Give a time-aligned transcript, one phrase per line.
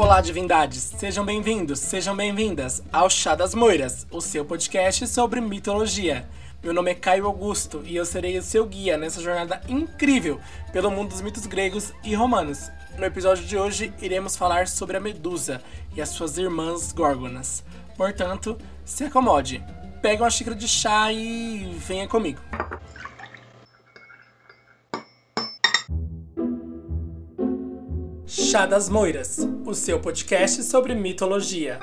[0.00, 0.94] Olá, divindades!
[0.96, 6.26] Sejam bem-vindos, sejam bem-vindas ao Chá das Moiras, o seu podcast sobre mitologia.
[6.62, 10.40] Meu nome é Caio Augusto e eu serei o seu guia nessa jornada incrível
[10.72, 12.70] pelo mundo dos mitos gregos e romanos.
[12.96, 15.62] No episódio de hoje, iremos falar sobre a Medusa
[15.94, 17.62] e as suas irmãs Górgonas.
[17.94, 18.56] Portanto,
[18.86, 19.62] se acomode,
[20.00, 22.40] pegue uma xícara de chá e venha comigo.
[28.32, 31.80] Chá das Moiras, o seu podcast sobre mitologia.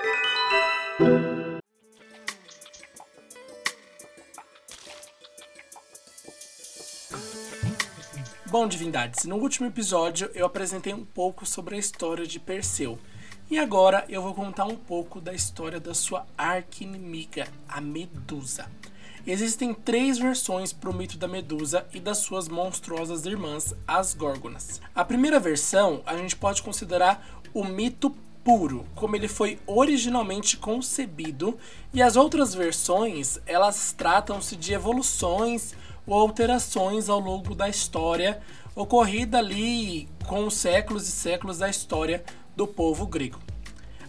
[8.45, 12.97] Bom, divindades, no último episódio eu apresentei um pouco sobre a história de Perseu.
[13.51, 18.71] E agora eu vou contar um pouco da história da sua arqui-inimiga, a Medusa.
[19.29, 24.79] Existem três versões para o mito da Medusa e das suas monstruosas irmãs, as Górgonas.
[24.95, 31.57] A primeira versão a gente pode considerar o mito puro, como ele foi originalmente concebido,
[31.93, 38.41] e as outras versões elas tratam-se de evoluções ou alterações ao longo da história
[38.73, 42.23] ocorrida ali com os séculos e séculos da história
[42.55, 43.41] do povo grego.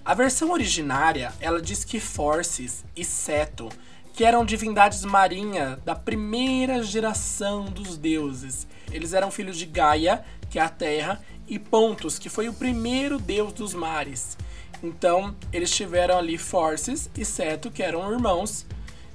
[0.05, 3.69] A versão originária, ela diz que Forces e Seto
[4.13, 8.67] que eram divindades marinhas da primeira geração dos deuses.
[8.93, 13.19] Eles eram filhos de Gaia, que é a terra, e Pontus, que foi o primeiro
[13.19, 14.37] deus dos mares.
[14.83, 18.67] Então, eles tiveram ali Forces e Seto, que eram irmãos,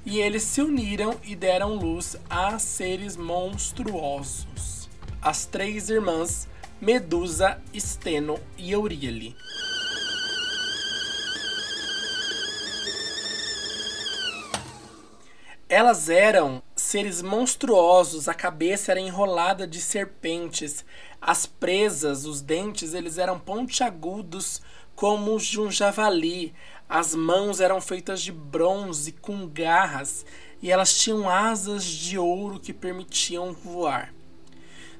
[0.04, 4.88] e eles se uniram e deram luz a seres monstruosos.
[5.22, 6.48] As três irmãs
[6.80, 9.34] Medusa, Steno e Euríale.
[15.76, 20.84] Elas eram seres monstruosos, a cabeça era enrolada de serpentes,
[21.20, 24.62] as presas, os dentes, eles eram pontiagudos
[24.94, 26.54] como os de um javali,
[26.88, 30.24] as mãos eram feitas de bronze com garras
[30.62, 34.14] e elas tinham asas de ouro que permitiam voar.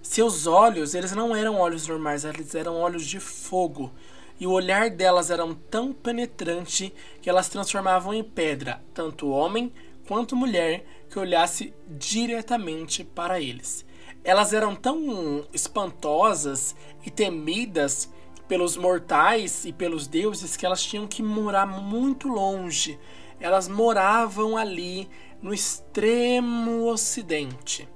[0.02, 3.92] Seus olhos, eles não eram olhos normais, eles eram olhos de fogo,
[4.40, 6.92] e o olhar delas era tão penetrante
[7.22, 9.72] que elas transformavam em pedra tanto homem
[10.06, 13.84] quanto mulher que olhasse diretamente para eles.
[14.22, 18.10] Elas eram tão espantosas e temidas
[18.48, 22.98] pelos mortais e pelos deuses que elas tinham que morar muito longe.
[23.40, 25.08] Elas moravam ali
[25.42, 27.88] no extremo ocidente.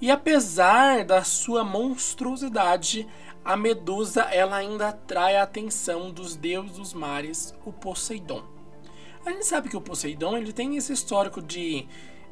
[0.00, 3.06] E apesar da sua monstruosidade,
[3.44, 8.42] a Medusa ela ainda atrai a atenção dos deuses dos mares, o Poseidon.
[9.24, 11.86] A gente sabe que o Poseidon ele tem esse histórico de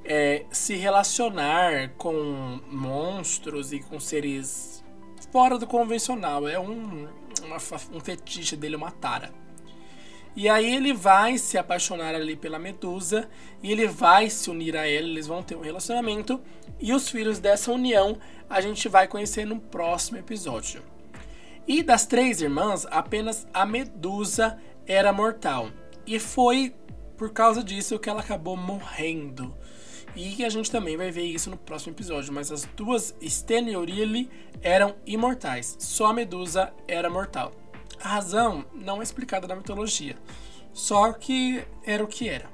[0.04, 4.82] é, se relacionar com monstros e com seres
[5.30, 6.48] fora do convencional.
[6.48, 7.06] É um,
[7.44, 7.56] uma,
[7.92, 9.30] um fetiche dele, uma tara.
[10.34, 13.28] E aí ele vai se apaixonar ali pela Medusa
[13.62, 16.40] e ele vai se unir a ela, eles vão ter um relacionamento
[16.78, 18.16] e os filhos dessa união
[18.48, 20.82] a gente vai conhecer no próximo episódio.
[21.66, 25.70] E das três irmãs, apenas a Medusa era mortal.
[26.08, 26.74] E foi
[27.18, 29.54] por causa disso que ela acabou morrendo.
[30.16, 32.32] E a gente também vai ver isso no próximo episódio.
[32.32, 34.30] Mas as duas, Sten e Aurelie,
[34.62, 35.76] eram imortais.
[35.78, 37.52] Só a Medusa era mortal.
[38.02, 40.16] A razão não é explicada na mitologia.
[40.72, 42.48] Só que era o que era.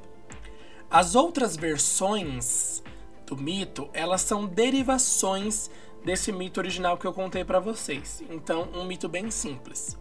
[0.90, 2.82] As outras versões
[3.24, 5.70] do mito, elas são derivações
[6.04, 8.20] desse mito original que eu contei para vocês.
[8.28, 9.96] Então, um mito bem simples.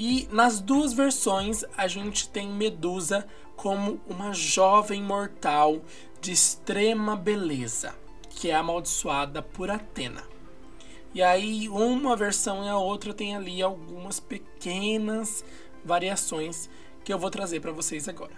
[0.00, 3.26] E nas duas versões a gente tem Medusa
[3.56, 5.82] como uma jovem mortal
[6.20, 7.96] de extrema beleza,
[8.30, 10.22] que é amaldiçoada por Atena.
[11.12, 15.44] E aí uma versão e a outra tem ali algumas pequenas
[15.84, 16.70] variações
[17.02, 18.36] que eu vou trazer para vocês agora.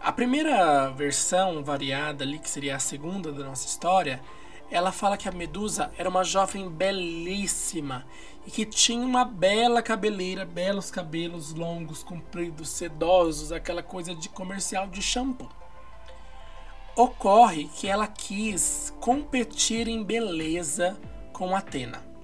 [0.00, 4.22] A primeira versão variada ali, que seria a segunda da nossa história,
[4.70, 8.06] ela fala que a Medusa era uma jovem belíssima
[8.46, 14.86] e que tinha uma bela cabeleira, belos cabelos longos, compridos, sedosos, aquela coisa de comercial
[14.86, 15.48] de shampoo.
[16.96, 20.98] Ocorre que ela quis competir em beleza
[21.32, 22.15] com Atena.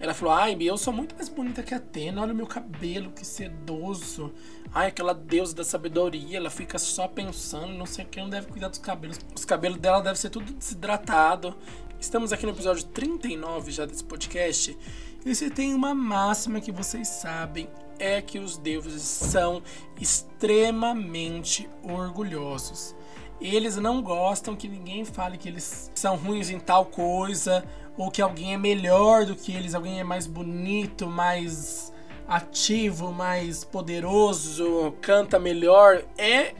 [0.00, 3.24] Ela falou: Ai, eu sou muito mais bonita que Atena, olha o meu cabelo, que
[3.24, 4.32] sedoso.
[4.72, 8.68] Ai, aquela deusa da sabedoria, ela fica só pensando, não sei quem não deve cuidar
[8.68, 9.20] dos cabelos.
[9.36, 11.54] Os cabelos dela devem ser tudo desidratado.
[12.00, 14.76] Estamos aqui no episódio 39 já desse podcast.
[15.24, 17.68] E se tem uma máxima que vocês sabem
[17.98, 19.62] é que os deuses são
[20.00, 22.94] extremamente orgulhosos.
[23.40, 27.64] Eles não gostam que ninguém fale que eles são ruins em tal coisa,
[27.96, 31.92] ou que alguém é melhor do que eles, alguém é mais bonito, mais
[32.28, 36.04] ativo, mais poderoso, canta melhor.
[36.16, 36.54] É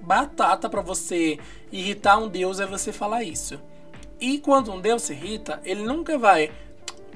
[0.00, 1.38] batata para você
[1.70, 3.60] irritar um Deus é você falar isso.
[4.20, 6.50] E quando um Deus se irrita, ele nunca vai,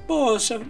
[0.07, 0.61] poxa,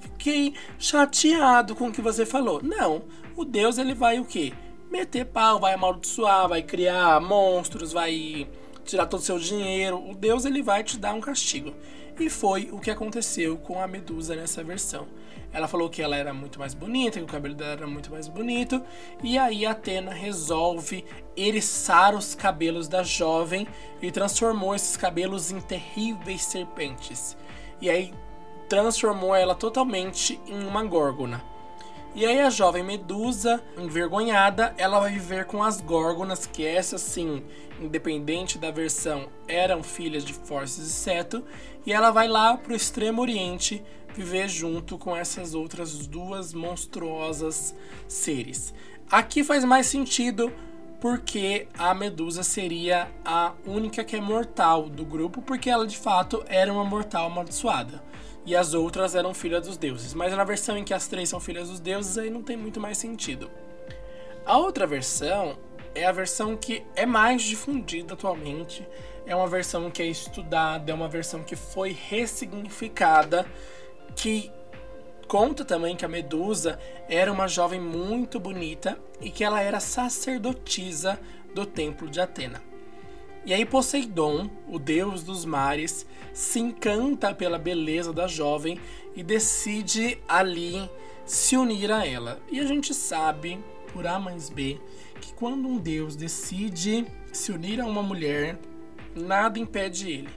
[0.00, 2.62] fiquei chateado com o que você falou.
[2.62, 3.02] Não,
[3.36, 4.52] o Deus ele vai o quê?
[4.94, 8.46] Meter pau, vai amaldiçoar, vai criar monstros, vai
[8.84, 9.98] tirar todo o seu dinheiro.
[10.08, 11.74] O Deus ele vai te dar um castigo.
[12.16, 15.08] E foi o que aconteceu com a Medusa nessa versão.
[15.52, 18.28] Ela falou que ela era muito mais bonita, que o cabelo dela era muito mais
[18.28, 18.80] bonito,
[19.20, 21.04] e aí Atena resolve
[21.36, 23.66] eriçar os cabelos da jovem
[24.00, 27.36] e transformou esses cabelos em terríveis serpentes.
[27.80, 28.14] E aí
[28.68, 31.53] transformou ela totalmente em uma górgona.
[32.14, 37.42] E aí a jovem Medusa, envergonhada, ela vai viver com as górgonas, que essas sim,
[37.80, 41.42] independente da versão, eram filhas de Forces e Seto,
[41.84, 43.82] e ela vai lá pro extremo oriente
[44.14, 47.74] viver junto com essas outras duas monstruosas
[48.06, 48.72] seres.
[49.10, 50.52] Aqui faz mais sentido
[51.00, 56.44] porque a Medusa seria a única que é mortal do grupo, porque ela de fato
[56.46, 58.13] era uma mortal amaldiçoada
[58.46, 60.14] e as outras eram filhas dos deuses.
[60.14, 62.80] Mas na versão em que as três são filhas dos deuses, aí não tem muito
[62.80, 63.50] mais sentido.
[64.44, 65.58] A outra versão
[65.94, 68.86] é a versão que é mais difundida atualmente,
[69.26, 73.46] é uma versão que é estudada, é uma versão que foi ressignificada,
[74.14, 74.52] que
[75.26, 81.18] conta também que a Medusa era uma jovem muito bonita e que ela era sacerdotisa
[81.54, 82.73] do templo de Atena.
[83.46, 88.80] E aí Poseidon, o deus dos mares, se encanta pela beleza da jovem
[89.14, 90.90] e decide ali
[91.26, 92.40] se unir a ela.
[92.50, 93.58] E a gente sabe,
[93.92, 94.80] por A mais B,
[95.20, 98.58] que quando um deus decide se unir a uma mulher,
[99.14, 100.30] nada impede ele.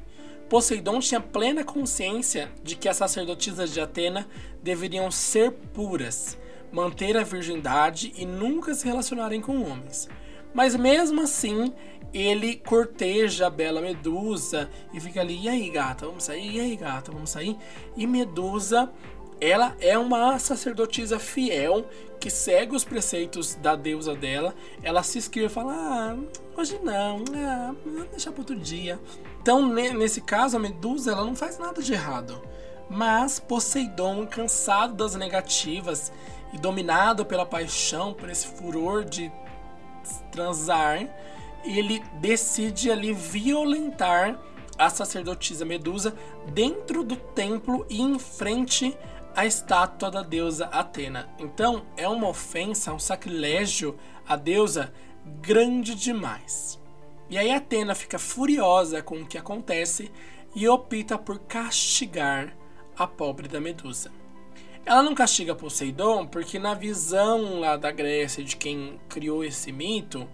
[0.50, 4.27] Poseidon tinha plena consciência de que as sacerdotisas de Atena
[4.62, 6.38] deveriam ser puras,
[6.71, 10.09] manter a virgindade e nunca se relacionarem com homens.
[10.54, 11.74] Mas mesmo assim,
[12.13, 16.56] ele corteja a bela Medusa e fica ali, e aí gata, vamos sair?
[16.56, 17.57] E aí gata, vamos sair?
[17.95, 18.89] E Medusa,
[19.39, 21.86] ela é uma sacerdotisa fiel
[22.19, 24.56] que segue os preceitos da deusa dela.
[24.81, 26.18] Ela se inscreve e fala, ah,
[26.57, 27.75] hoje não, ah,
[28.12, 29.00] deixar para outro dia.
[29.42, 32.42] Então, nesse caso, a Medusa ela não faz nada de errado.
[32.89, 36.12] Mas Poseidon, cansado das negativas
[36.54, 39.31] e dominado pela paixão, por esse furor de
[40.31, 41.07] transar,
[41.68, 44.40] ele decide ali violentar
[44.78, 46.16] a sacerdotisa Medusa
[46.54, 48.96] dentro do templo e em frente
[49.36, 51.30] à estátua da deusa Atena.
[51.40, 53.98] Então é uma ofensa, um sacrilégio
[54.28, 54.94] à deusa
[55.42, 56.80] grande demais.
[57.30, 60.12] E aí Atena fica furiosa com o que acontece
[60.56, 62.56] e opta por castigar
[62.98, 64.12] a pobre da Medusa.
[64.86, 70.28] Ela não castiga Poseidon porque na visão lá da Grécia de quem criou esse mito,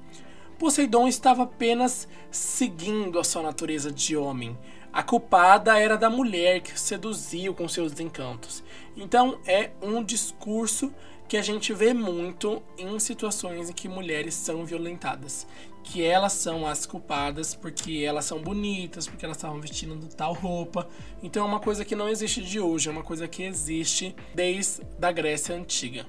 [0.58, 4.58] Poseidon estava apenas seguindo a sua natureza de homem.
[4.92, 8.64] A culpada era da mulher que seduziu com seus encantos.
[8.96, 10.94] Então é um discurso
[11.28, 15.48] que a gente vê muito em situações em que mulheres são violentadas,
[15.84, 20.88] que elas são as culpadas porque elas são bonitas, porque elas estavam vestindo tal roupa.
[21.24, 24.84] Então é uma coisa que não existe de hoje, é uma coisa que existe desde
[25.02, 26.06] a Grécia antiga.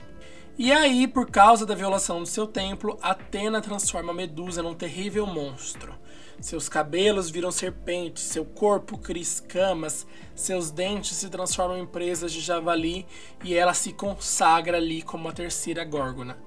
[0.56, 5.92] E aí, por causa da violação do seu templo, Atena transforma Medusa num terrível monstro.
[6.40, 12.40] Seus cabelos viram serpentes, seu corpo cria escamas, seus dentes se transformam em presas de
[12.40, 13.04] javali
[13.42, 16.38] e ela se consagra ali como a terceira górgona.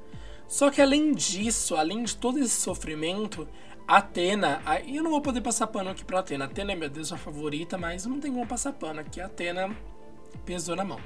[0.47, 3.45] Só que além disso, além de todo esse sofrimento,
[3.85, 6.45] Atena, eu não vou poder passar pano aqui pra Atena.
[6.45, 9.19] Atena é minha deusa favorita, mas não tem como passar pano aqui.
[9.19, 9.75] Atena
[10.45, 10.99] pesou na mão.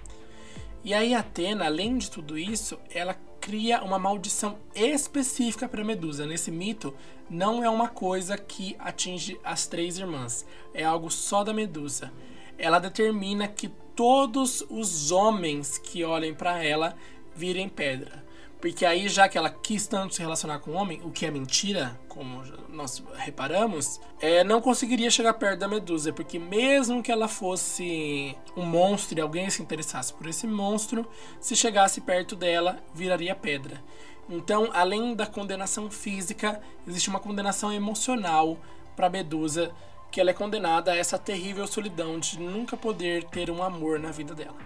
[0.84, 6.26] E aí Atena, além de tudo isso, ela cria uma maldição específica para Medusa.
[6.26, 6.94] Nesse mito,
[7.30, 12.12] não é uma coisa que atinge as três irmãs, é algo só da Medusa.
[12.58, 16.96] Ela determina que todos os homens que olhem para ela
[17.36, 18.24] virem pedra.
[18.62, 21.32] Porque aí, já que ela quis tanto se relacionar com o homem, o que é
[21.32, 26.14] mentira, como nós reparamos, é, não conseguiria chegar perto da Medusa.
[26.14, 31.08] Porque mesmo que ela fosse um monstro e alguém se interessasse por esse monstro,
[31.40, 33.82] se chegasse perto dela, viraria pedra.
[34.30, 38.60] Então, além da condenação física, existe uma condenação emocional
[38.96, 39.72] para Medusa,
[40.12, 44.12] que ela é condenada a essa terrível solidão de nunca poder ter um amor na
[44.12, 44.58] vida dela.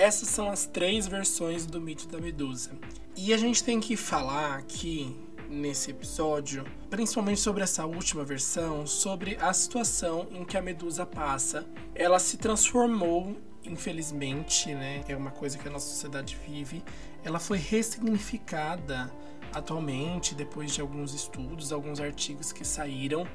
[0.00, 2.70] Essas são as três versões do mito da Medusa.
[3.14, 5.14] E a gente tem que falar aqui
[5.46, 11.66] nesse episódio, principalmente sobre essa última versão, sobre a situação em que a Medusa passa.
[11.94, 15.04] Ela se transformou, infelizmente, né?
[15.06, 16.82] É uma coisa que a nossa sociedade vive.
[17.22, 19.12] Ela foi ressignificada
[19.52, 23.26] atualmente, depois de alguns estudos, alguns artigos que saíram,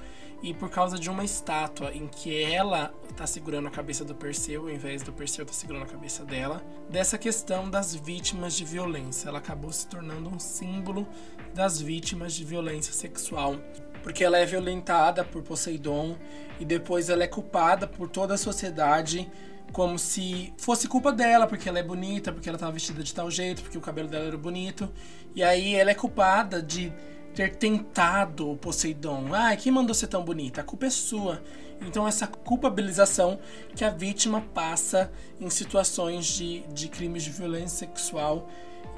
[0.46, 4.62] e por causa de uma estátua em que ela está segurando a cabeça do Perseu,
[4.62, 8.64] ao invés do Perseu estar tá segurando a cabeça dela, dessa questão das vítimas de
[8.64, 9.28] violência.
[9.28, 11.08] Ela acabou se tornando um símbolo
[11.52, 13.56] das vítimas de violência sexual.
[14.04, 16.16] Porque ela é violentada por Poseidon
[16.60, 19.28] e depois ela é culpada por toda a sociedade
[19.72, 23.32] como se fosse culpa dela, porque ela é bonita, porque ela estava vestida de tal
[23.32, 24.88] jeito, porque o cabelo dela era bonito.
[25.36, 26.94] E aí ela é culpada de
[27.36, 29.34] ter tentado o Poseidon.
[29.34, 30.62] Ah, quem mandou ser tão bonita?
[30.62, 31.42] A culpa é sua.
[31.82, 33.38] Então, essa culpabilização
[33.76, 38.50] que a vítima passa em situações de, de crimes de violência sexual.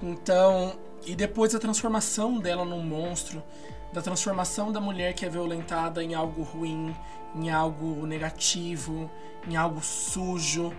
[0.02, 3.44] Então, e depois a transformação dela num monstro,
[3.92, 6.96] da transformação da mulher que é violentada em algo ruim,
[7.36, 9.10] em algo negativo,
[9.48, 10.72] em algo sujo.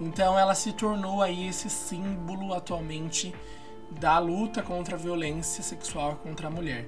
[0.00, 3.34] Então ela se tornou aí esse símbolo atualmente
[3.90, 6.86] da luta contra a violência sexual contra a mulher.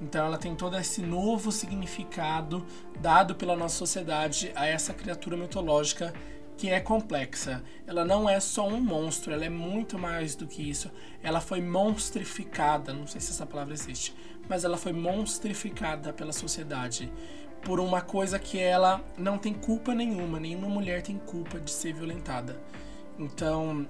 [0.00, 2.64] Então ela tem todo esse novo significado
[3.00, 6.12] dado pela nossa sociedade a essa criatura mitológica
[6.56, 7.62] que é complexa.
[7.86, 10.90] Ela não é só um monstro, ela é muito mais do que isso.
[11.22, 14.14] Ela foi monstrificada, não sei se essa palavra existe,
[14.48, 17.12] mas ela foi monstrificada pela sociedade
[17.62, 21.92] por uma coisa que ela não tem culpa nenhuma, nenhuma mulher tem culpa de ser
[21.92, 22.60] violentada.
[23.18, 23.86] Então,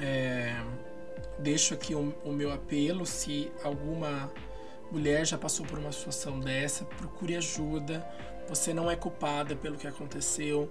[0.00, 0.56] é,
[1.38, 4.30] deixo aqui o, o meu apelo se alguma
[4.90, 8.06] mulher já passou por uma situação dessa, procure ajuda.
[8.48, 10.70] Você não é culpada pelo que aconteceu.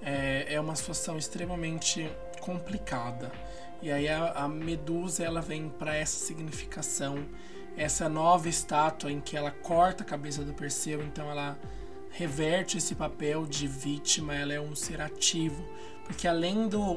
[0.00, 3.32] É, é uma situação extremamente complicada.
[3.82, 7.26] E aí a, a Medusa ela vem para essa significação,
[7.76, 11.58] essa nova estátua em que ela corta a cabeça do Perseu, então ela
[12.10, 15.62] reverte esse papel de vítima, ela é um ser ativo,
[16.04, 16.94] porque além do,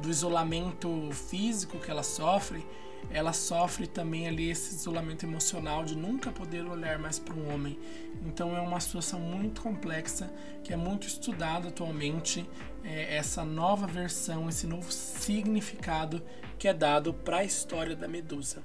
[0.00, 2.64] do isolamento físico que ela sofre,
[3.10, 7.78] ela sofre também ali esse isolamento emocional de nunca poder olhar mais para um homem.
[8.24, 10.30] Então é uma situação muito complexa
[10.64, 12.48] que é muito estudada atualmente
[12.84, 16.22] é, essa nova versão, esse novo significado
[16.58, 18.62] que é dado para a história da Medusa.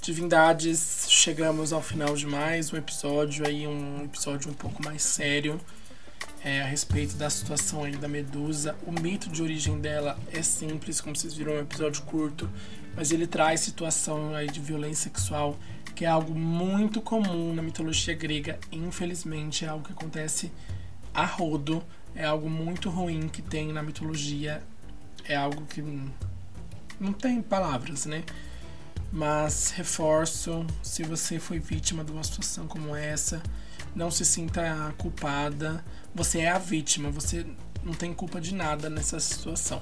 [0.00, 5.60] Divindades, chegamos ao final de mais um episódio aí, um episódio um pouco mais sério
[6.44, 8.76] é, a respeito da situação aí da Medusa.
[8.86, 12.50] O mito de origem dela é simples, como vocês viram, é um episódio curto,
[12.96, 15.56] mas ele traz situação aí de violência sexual,
[15.94, 18.58] que é algo muito comum na mitologia grega.
[18.70, 20.50] Infelizmente, é algo que acontece
[21.14, 21.82] a rodo,
[22.14, 24.62] é algo muito ruim que tem na mitologia,
[25.24, 25.82] é algo que
[27.00, 28.24] não tem palavras, né?
[29.12, 33.42] Mas reforço, se você foi vítima de uma situação como essa,
[33.94, 35.84] não se sinta culpada.
[36.14, 37.46] Você é a vítima, você
[37.84, 39.80] não tem culpa de nada nessa situação.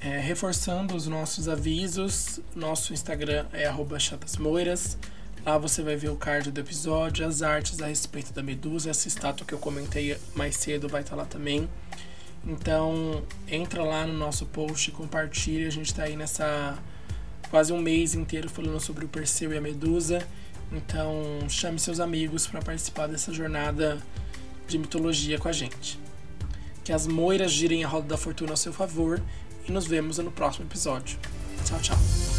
[0.00, 4.98] É, reforçando os nossos avisos, nosso Instagram é chatasmoiras.
[5.44, 9.08] Lá você vai ver o card do episódio, as artes a respeito da Medusa, essa
[9.08, 11.68] estátua que eu comentei mais cedo vai estar tá lá também.
[12.46, 15.66] Então, entra lá no nosso post, compartilha.
[15.66, 16.78] A gente está aí nessa
[17.50, 20.26] quase um mês inteiro falando sobre o Perseu e a Medusa.
[20.72, 24.02] Então, chame seus amigos para participar dessa jornada
[24.66, 25.98] de mitologia com a gente.
[26.82, 29.22] Que as moiras girem a roda da fortuna ao seu favor
[29.68, 31.18] e nos vemos no próximo episódio.
[31.64, 32.33] Tchau, tchau.